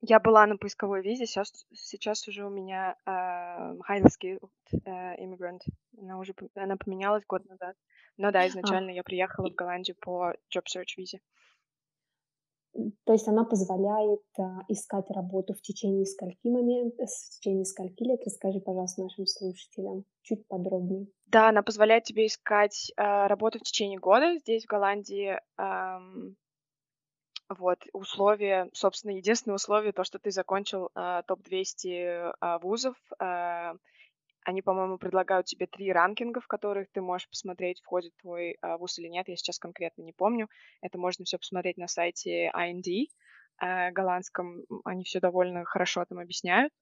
Я 0.02 0.20
была 0.20 0.48
на 0.48 0.58
поисковой 0.58 1.04
визе, 1.04 1.28
сейчас, 1.28 1.66
сейчас 1.74 2.28
уже 2.28 2.44
у 2.46 2.50
меня 2.50 2.96
э, 3.06 3.12
highly 3.88 4.08
skilled 4.08 4.50
э, 4.84 5.24
immigrant. 5.24 5.60
Она 5.98 6.18
уже 6.18 6.34
она 6.56 6.76
поменялась 6.76 7.24
год 7.28 7.46
назад. 7.48 7.76
Но 8.18 8.32
да, 8.32 8.42
а. 8.42 8.48
изначально 8.48 8.90
а. 8.90 8.96
я 8.96 9.04
приехала 9.04 9.50
в 9.50 9.54
Голландию 9.54 9.96
по 10.02 10.34
job 10.54 10.64
search 10.66 10.98
визе. 10.98 11.20
То 13.06 13.14
есть 13.14 13.28
она 13.28 13.44
позволяет 13.44 14.22
а, 14.40 14.62
искать 14.70 15.10
работу 15.10 15.54
в 15.54 15.62
течение 15.62 16.06
скольки 16.06 16.48
моментов, 16.48 17.10
в 17.10 17.30
течение 17.38 17.66
скольки 17.66 18.04
лет? 18.04 18.22
Расскажи, 18.26 18.60
пожалуйста, 18.62 19.04
нашим 19.04 19.26
слушателям 19.26 20.06
чуть 20.22 20.48
подробнее. 20.48 21.08
Да, 21.26 21.50
она 21.50 21.64
позволяет 21.64 22.06
тебе 22.06 22.28
искать 22.28 22.92
а, 22.96 23.28
работу 23.28 23.60
в 23.60 23.64
течение 23.64 24.00
года. 24.00 24.38
Здесь, 24.38 24.64
в 24.64 24.70
Голландии, 24.70 25.38
вот, 27.58 27.80
условия, 27.92 28.70
собственно, 28.74 29.12
единственное 29.12 29.56
условие, 29.56 29.92
то, 29.92 30.04
что 30.04 30.20
ты 30.20 30.32
закончил 30.32 30.90
э, 30.96 31.22
топ-200 31.28 31.90
э, 31.90 32.60
вузов, 32.62 32.96
э, 33.20 33.74
они, 34.44 34.62
по-моему, 34.62 34.98
предлагают 34.98 35.46
тебе 35.46 35.68
три 35.68 35.92
ранкинга, 35.92 36.42
в 36.42 36.48
которых 36.48 36.90
ты 36.92 37.02
можешь 37.02 37.30
посмотреть, 37.30 37.82
входит 37.82 38.14
твой 38.22 38.58
э, 38.62 38.78
вуз 38.78 38.98
или 38.98 39.08
нет. 39.08 39.28
Я 39.28 39.36
сейчас 39.36 39.60
конкретно 39.60 40.02
не 40.02 40.14
помню. 40.14 40.50
Это 40.82 40.98
можно 40.98 41.26
все 41.26 41.38
посмотреть 41.38 41.78
на 41.78 41.88
сайте 41.88 42.52
IND 42.56 43.08
э, 43.62 43.92
голландском. 43.92 44.64
Они 44.84 45.04
все 45.04 45.20
довольно 45.20 45.64
хорошо 45.66 46.06
там 46.06 46.20
объясняют. 46.20 46.74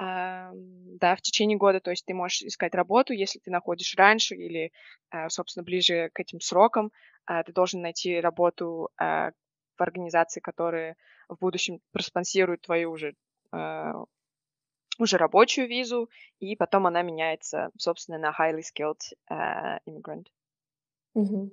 Да, 0.00 1.16
в 1.16 1.20
течение 1.22 1.58
года, 1.58 1.80
то 1.80 1.90
есть 1.90 2.06
ты 2.06 2.14
можешь 2.14 2.42
искать 2.42 2.72
работу, 2.76 3.12
если 3.12 3.40
ты 3.40 3.50
находишь 3.50 3.96
раньше 3.96 4.36
или, 4.36 4.70
собственно, 5.26 5.64
ближе 5.64 6.10
к 6.14 6.20
этим 6.20 6.38
срокам, 6.38 6.92
ты 7.26 7.52
должен 7.52 7.82
найти 7.82 8.20
работу 8.20 8.90
в 8.96 9.32
организации, 9.76 10.38
которые 10.38 10.94
в 11.28 11.36
будущем 11.40 11.80
проспонсируют 11.90 12.60
твою 12.60 12.92
уже 12.92 13.16
уже 14.98 15.16
рабочую 15.16 15.68
визу, 15.68 16.08
и 16.40 16.56
потом 16.56 16.86
она 16.86 17.02
меняется, 17.02 17.70
собственно, 17.76 18.18
на 18.18 18.30
highly 18.30 18.62
skilled 18.62 19.00
uh, 19.30 19.78
immigrant. 19.86 20.26
Угу. 21.14 21.50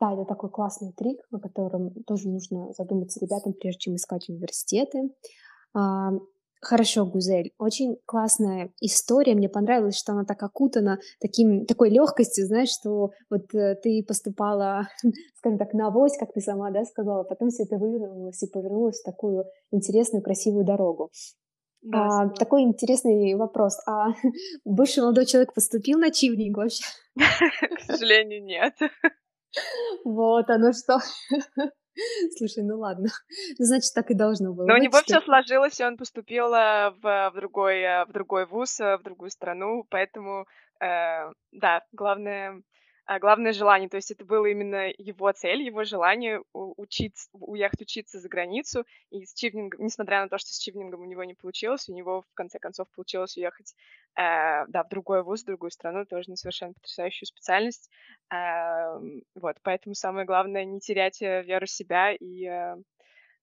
Да, 0.00 0.12
это 0.12 0.24
такой 0.24 0.50
классный 0.50 0.92
трик, 0.92 1.20
о 1.30 1.38
котором 1.38 1.90
тоже 2.04 2.28
нужно 2.28 2.72
задуматься 2.72 3.18
ребятам, 3.20 3.54
прежде 3.54 3.78
чем 3.78 3.96
искать 3.96 4.28
университеты. 4.28 5.10
А, 5.74 6.10
хорошо, 6.60 7.06
Гузель, 7.06 7.54
очень 7.58 7.96
классная 8.04 8.72
история. 8.80 9.34
Мне 9.34 9.48
понравилось, 9.48 9.96
что 9.96 10.12
она 10.12 10.24
так 10.24 10.42
окутана 10.42 10.98
таким, 11.18 11.64
такой 11.64 11.88
легкостью, 11.88 12.46
знаешь, 12.46 12.68
что 12.68 13.12
вот 13.30 13.54
э, 13.54 13.76
ты 13.76 14.04
поступала, 14.06 14.88
скажем 15.38 15.58
так, 15.58 15.72
на 15.72 15.86
авось, 15.86 16.18
как 16.18 16.34
ты 16.34 16.40
сама 16.42 16.70
да, 16.70 16.84
сказала, 16.84 17.24
потом 17.24 17.48
все 17.48 17.62
это 17.62 17.78
вывернулось 17.78 18.42
и 18.42 18.50
повернулось 18.50 19.00
в 19.00 19.04
такую 19.04 19.46
интересную, 19.70 20.22
красивую 20.22 20.66
дорогу. 20.66 21.10
Да, 21.82 22.22
а, 22.22 22.28
такой 22.30 22.62
интересный 22.62 23.34
вопрос. 23.34 23.78
А 23.86 24.08
бывший 24.64 25.00
молодой 25.00 25.26
человек 25.26 25.54
поступил 25.54 25.98
на 25.98 26.10
чивник 26.10 26.56
вообще? 26.56 26.84
К 27.16 27.80
сожалению, 27.80 28.44
нет. 28.44 28.74
Вот 30.04 30.50
оно 30.50 30.72
что. 30.72 30.98
Слушай, 32.36 32.64
ну 32.64 32.78
ладно. 32.78 33.08
Ну, 33.58 33.64
значит, 33.64 33.92
так 33.94 34.10
и 34.10 34.14
должно 34.14 34.52
было. 34.52 34.66
Но 34.66 34.74
у 34.74 34.78
него 34.78 35.00
все 35.02 35.20
сложилось, 35.20 35.80
и 35.80 35.84
он 35.84 35.96
поступил 35.96 36.52
э, 36.52 36.90
в, 36.90 37.30
в, 37.30 37.32
другой, 37.36 37.80
э, 37.80 38.04
в 38.04 38.12
другой 38.12 38.46
вуз, 38.46 38.78
э, 38.80 38.98
в 38.98 39.02
другую 39.02 39.30
страну, 39.30 39.86
поэтому, 39.88 40.46
э, 40.80 41.32
да, 41.52 41.82
главное 41.92 42.62
главное 43.20 43.52
желание. 43.52 43.88
То 43.88 43.96
есть 43.96 44.10
это 44.10 44.24
было 44.24 44.46
именно 44.46 44.92
его 44.98 45.30
цель, 45.32 45.62
его 45.62 45.84
желание 45.84 46.42
учиться, 46.52 47.28
уехать 47.32 47.82
учиться 47.82 48.20
за 48.20 48.28
границу. 48.28 48.84
И 49.10 49.24
с 49.24 49.34
Чивнингом, 49.34 49.84
несмотря 49.84 50.22
на 50.22 50.28
то, 50.28 50.38
что 50.38 50.50
с 50.50 50.58
Чивнингом 50.58 51.00
у 51.02 51.04
него 51.04 51.24
не 51.24 51.34
получилось, 51.34 51.88
у 51.88 51.94
него 51.94 52.22
в 52.22 52.34
конце 52.34 52.58
концов 52.58 52.88
получилось 52.94 53.36
уехать 53.36 53.74
э, 54.16 54.66
да, 54.68 54.82
в 54.84 54.88
другой 54.88 55.22
вуз, 55.22 55.42
в 55.42 55.46
другую 55.46 55.70
страну, 55.70 56.04
тоже 56.04 56.30
на 56.30 56.36
совершенно 56.36 56.72
потрясающую 56.74 57.26
специальность. 57.26 57.90
Э, 58.32 58.98
вот, 59.34 59.56
поэтому 59.62 59.94
самое 59.94 60.26
главное 60.26 60.64
не 60.64 60.80
терять 60.80 61.22
э, 61.22 61.42
веру 61.42 61.66
в 61.66 61.70
себя 61.70 62.12
и 62.12 62.44
э, 62.46 62.76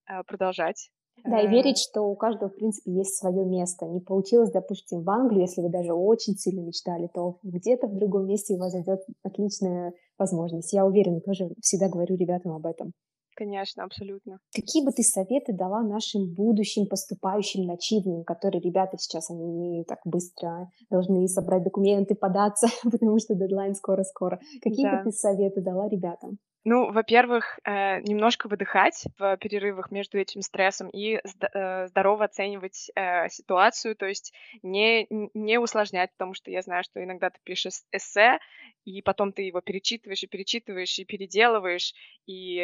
э 0.08 0.24
продолжать 0.25 0.91
да, 1.24 1.41
и 1.41 1.48
верить, 1.48 1.77
что 1.77 2.01
у 2.01 2.15
каждого, 2.15 2.50
в 2.50 2.55
принципе, 2.55 2.91
есть 2.91 3.17
свое 3.17 3.46
место. 3.46 3.86
Не 3.86 4.01
получилось, 4.01 4.51
допустим, 4.51 5.03
в 5.03 5.10
Англию, 5.10 5.41
если 5.41 5.62
вы 5.62 5.70
даже 5.70 5.93
очень 5.93 6.36
сильно 6.36 6.62
мечтали, 6.62 7.10
то 7.13 7.38
где-то 7.43 7.88
в 7.88 7.98
другом 7.98 8.27
месте 8.27 8.55
у 8.55 8.58
вас 8.58 8.72
зайдет 8.72 9.00
отличная 9.24 9.93
возможность. 10.17 10.74
Я 10.74 10.86
уверена, 10.86 11.22
тоже 11.22 11.50
всегда 11.62 11.88
говорю 11.88 12.15
ребятам 12.15 12.53
об 12.53 12.65
этом. 12.65 12.93
Конечно, 13.36 13.84
абсолютно. 13.84 14.39
Какие 14.53 14.86
бы 14.86 14.91
ты 14.91 15.01
советы 15.01 15.53
дала 15.53 15.82
нашим 15.82 16.34
будущим 16.34 16.88
поступающим 16.88 17.65
на 17.65 17.77
чивнинг, 17.77 18.27
которые 18.27 18.62
ребята 18.62 18.98
сейчас, 19.00 19.32
они 19.32 19.84
так 19.88 20.00
быстро 20.05 20.70
должны 20.89 21.27
собрать 21.27 21.63
документы, 21.63 22.15
податься, 22.15 22.67
потому 22.84 23.17
что 23.20 23.34
дедлайн 23.34 23.74
скоро-скоро. 23.74 24.39
Какие 24.62 24.86
да. 24.86 24.98
бы 24.98 25.03
ты 25.05 25.12
советы 25.12 25.62
дала 25.62 25.88
ребятам? 25.88 26.38
Ну, 26.65 26.91
во-первых, 26.91 27.60
э, 27.65 28.00
немножко 28.01 28.48
выдыхать 28.48 29.05
в 29.17 29.36
перерывах 29.38 29.91
между 29.91 30.17
этим 30.17 30.41
стрессом 30.41 30.88
и 30.90 31.20
э, 31.20 31.88
здорово 31.88 32.25
оценивать 32.25 32.90
э, 32.96 33.27
ситуацию, 33.27 33.98
то 33.98 34.05
есть 34.05 34.33
не, 34.61 35.05
не 35.33 35.57
усложнять, 35.59 36.11
потому 36.14 36.33
что 36.33 36.51
я 36.51 36.61
знаю, 36.61 36.83
что 36.85 37.03
иногда 37.03 37.31
ты 37.31 37.40
пишешь 37.44 37.81
эссе, 37.92 38.40
и 38.85 39.01
потом 39.01 39.33
ты 39.33 39.42
его 39.42 39.59
перечитываешь 39.59 40.24
и 40.24 40.27
перечитываешь 40.27 40.98
и 41.00 41.05
переделываешь, 41.05 41.94
и 42.27 42.61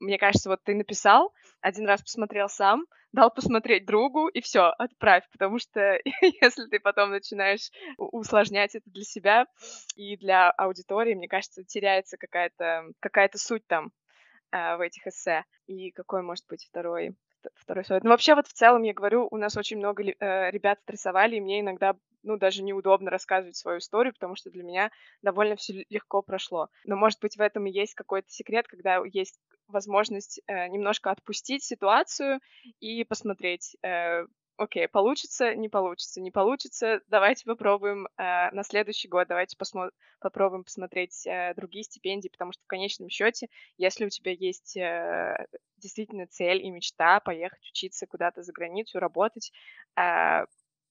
мне 0.00 0.16
кажется, 0.16 0.48
вот 0.48 0.64
ты 0.64 0.74
написал, 0.74 1.34
один 1.60 1.86
раз 1.86 2.00
посмотрел 2.00 2.48
сам, 2.48 2.86
дал 3.12 3.30
посмотреть 3.30 3.86
другу, 3.86 4.28
и 4.28 4.40
все, 4.40 4.72
отправь, 4.78 5.24
потому 5.32 5.58
что 5.58 5.98
если 6.42 6.66
ты 6.66 6.80
потом 6.80 7.10
начинаешь 7.10 7.70
усложнять 7.96 8.74
это 8.74 8.88
для 8.90 9.04
себя 9.04 9.46
и 9.96 10.16
для 10.16 10.50
аудитории, 10.50 11.14
мне 11.14 11.28
кажется, 11.28 11.64
теряется 11.64 12.16
какая-то 12.16 12.84
какая 13.00 13.30
суть 13.34 13.66
там 13.66 13.92
э, 14.52 14.76
в 14.76 14.80
этих 14.80 15.06
эссе. 15.06 15.44
И 15.66 15.90
какой 15.90 16.22
может 16.22 16.46
быть 16.48 16.66
второй 16.66 17.14
второй 17.54 17.84
совет. 17.84 18.04
Ну, 18.04 18.10
вообще, 18.10 18.34
вот 18.34 18.46
в 18.46 18.52
целом, 18.52 18.82
я 18.82 18.92
говорю, 18.92 19.28
у 19.30 19.36
нас 19.36 19.56
очень 19.56 19.78
много 19.78 20.02
э, 20.02 20.50
ребят 20.50 20.80
стрессовали, 20.82 21.36
и 21.36 21.40
мне 21.40 21.60
иногда, 21.60 21.96
ну, 22.22 22.36
даже 22.36 22.62
неудобно 22.62 23.10
рассказывать 23.10 23.56
свою 23.56 23.78
историю, 23.78 24.12
потому 24.12 24.36
что 24.36 24.50
для 24.50 24.62
меня 24.62 24.90
довольно 25.22 25.56
все 25.56 25.84
легко 25.88 26.22
прошло. 26.22 26.68
Но, 26.84 26.96
может 26.96 27.20
быть, 27.20 27.36
в 27.36 27.40
этом 27.40 27.66
и 27.66 27.70
есть 27.70 27.94
какой-то 27.94 28.28
секрет, 28.30 28.66
когда 28.68 29.00
есть 29.04 29.38
возможность 29.68 30.40
э, 30.46 30.68
немножко 30.68 31.10
отпустить 31.10 31.62
ситуацию 31.62 32.40
и 32.80 33.04
посмотреть, 33.04 33.76
э, 33.82 34.24
окей, 34.58 34.88
получится, 34.88 35.54
не 35.54 35.68
получится, 35.68 36.20
не 36.20 36.30
получится, 36.30 37.00
давайте 37.06 37.44
попробуем 37.44 38.06
э, 38.16 38.50
на 38.50 38.62
следующий 38.64 39.08
год, 39.08 39.28
давайте 39.28 39.56
посмо- 39.56 39.92
попробуем 40.20 40.64
посмотреть 40.64 41.26
э, 41.26 41.54
другие 41.54 41.84
стипендии, 41.84 42.28
потому 42.28 42.52
что 42.52 42.62
в 42.64 42.66
конечном 42.66 43.08
счете, 43.08 43.48
если 43.78 44.04
у 44.04 44.10
тебя 44.10 44.32
есть 44.32 44.76
э, 44.76 45.46
действительно 45.76 46.26
цель 46.26 46.60
и 46.60 46.70
мечта 46.70 47.20
поехать 47.20 47.66
учиться 47.70 48.06
куда-то 48.06 48.42
за 48.42 48.52
границу, 48.52 48.98
работать, 48.98 49.52
э, 49.96 50.44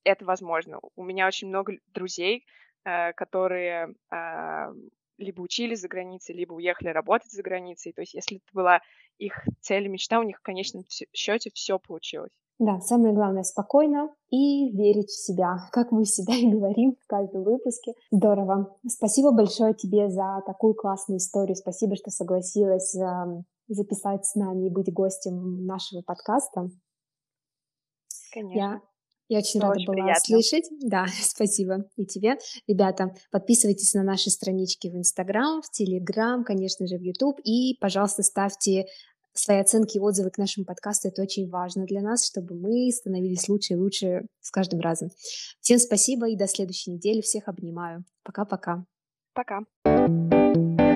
это 0.03 0.25
возможно. 0.25 0.79
У 0.95 1.03
меня 1.03 1.27
очень 1.27 1.49
много 1.49 1.73
друзей, 1.87 2.45
э, 2.85 3.11
которые 3.13 3.93
э, 4.09 4.73
либо 5.17 5.41
учились 5.41 5.81
за 5.81 5.89
границей, 5.89 6.35
либо 6.35 6.53
уехали 6.53 6.87
работать 6.89 7.31
за 7.31 7.43
границей. 7.43 7.91
То 7.91 8.01
есть, 8.01 8.13
если 8.13 8.37
это 8.37 8.47
была 8.53 8.81
их 9.17 9.45
цель 9.59 9.85
и 9.85 9.89
мечта, 9.89 10.19
у 10.19 10.23
них 10.23 10.39
в 10.39 10.43
конечном 10.43 10.85
счете 11.13 11.51
все 11.53 11.79
получилось. 11.79 12.31
Да, 12.59 12.79
самое 12.79 13.13
главное 13.13 13.43
спокойно 13.43 14.09
и 14.29 14.71
верить 14.75 15.09
в 15.09 15.25
себя, 15.25 15.57
как 15.71 15.91
мы 15.91 16.03
всегда 16.05 16.33
и 16.33 16.49
говорим 16.49 16.95
в 17.01 17.07
каждом 17.07 17.43
выпуске. 17.43 17.93
Здорово. 18.11 18.75
Спасибо 18.87 19.31
большое 19.31 19.73
тебе 19.73 20.09
за 20.09 20.41
такую 20.45 20.73
классную 20.73 21.19
историю. 21.19 21.55
Спасибо, 21.55 21.95
что 21.95 22.09
согласилась 22.09 22.95
э, 22.95 23.43
записать 23.67 24.25
с 24.25 24.35
нами 24.35 24.67
и 24.67 24.69
быть 24.71 24.91
гостем 24.91 25.65
нашего 25.65 26.01
подкаста. 26.01 26.69
Конечно. 28.33 28.57
Я 28.57 28.81
я 29.29 29.39
очень 29.39 29.59
Было 29.59 29.69
рада 29.71 29.79
очень 29.79 29.87
была 29.87 29.95
приятно. 29.95 30.23
слышать. 30.23 30.69
Да, 30.81 31.05
спасибо 31.21 31.85
и 31.97 32.05
тебе. 32.05 32.37
Ребята, 32.67 33.13
подписывайтесь 33.31 33.93
на 33.93 34.03
наши 34.03 34.29
странички 34.29 34.87
в 34.87 34.95
Инстаграм, 34.95 35.61
в 35.61 35.69
Телеграм, 35.69 36.43
конечно 36.43 36.87
же, 36.87 36.97
в 36.97 37.01
Ютуб. 37.01 37.39
И, 37.43 37.77
пожалуйста, 37.79 38.23
ставьте 38.23 38.85
свои 39.39 39.59
оценки 39.59 39.97
и 39.97 39.99
отзывы 39.99 40.29
к 40.29 40.37
нашему 40.37 40.65
подкасту. 40.65 41.07
Это 41.07 41.21
очень 41.21 41.49
важно 41.49 41.85
для 41.85 42.01
нас, 42.01 42.25
чтобы 42.25 42.55
мы 42.55 42.91
становились 42.91 43.47
лучше 43.49 43.73
и 43.73 43.77
лучше 43.77 44.27
с 44.41 44.51
каждым 44.51 44.79
разом. 44.79 45.09
Всем 45.61 45.79
спасибо 45.79 46.29
и 46.29 46.35
до 46.35 46.47
следующей 46.47 46.91
недели. 46.91 47.21
Всех 47.21 47.47
обнимаю. 47.47 48.03
Пока-пока. 48.23 48.85
Пока. 49.33 49.59
-пока. 49.59 49.65
Пока. 49.83 50.86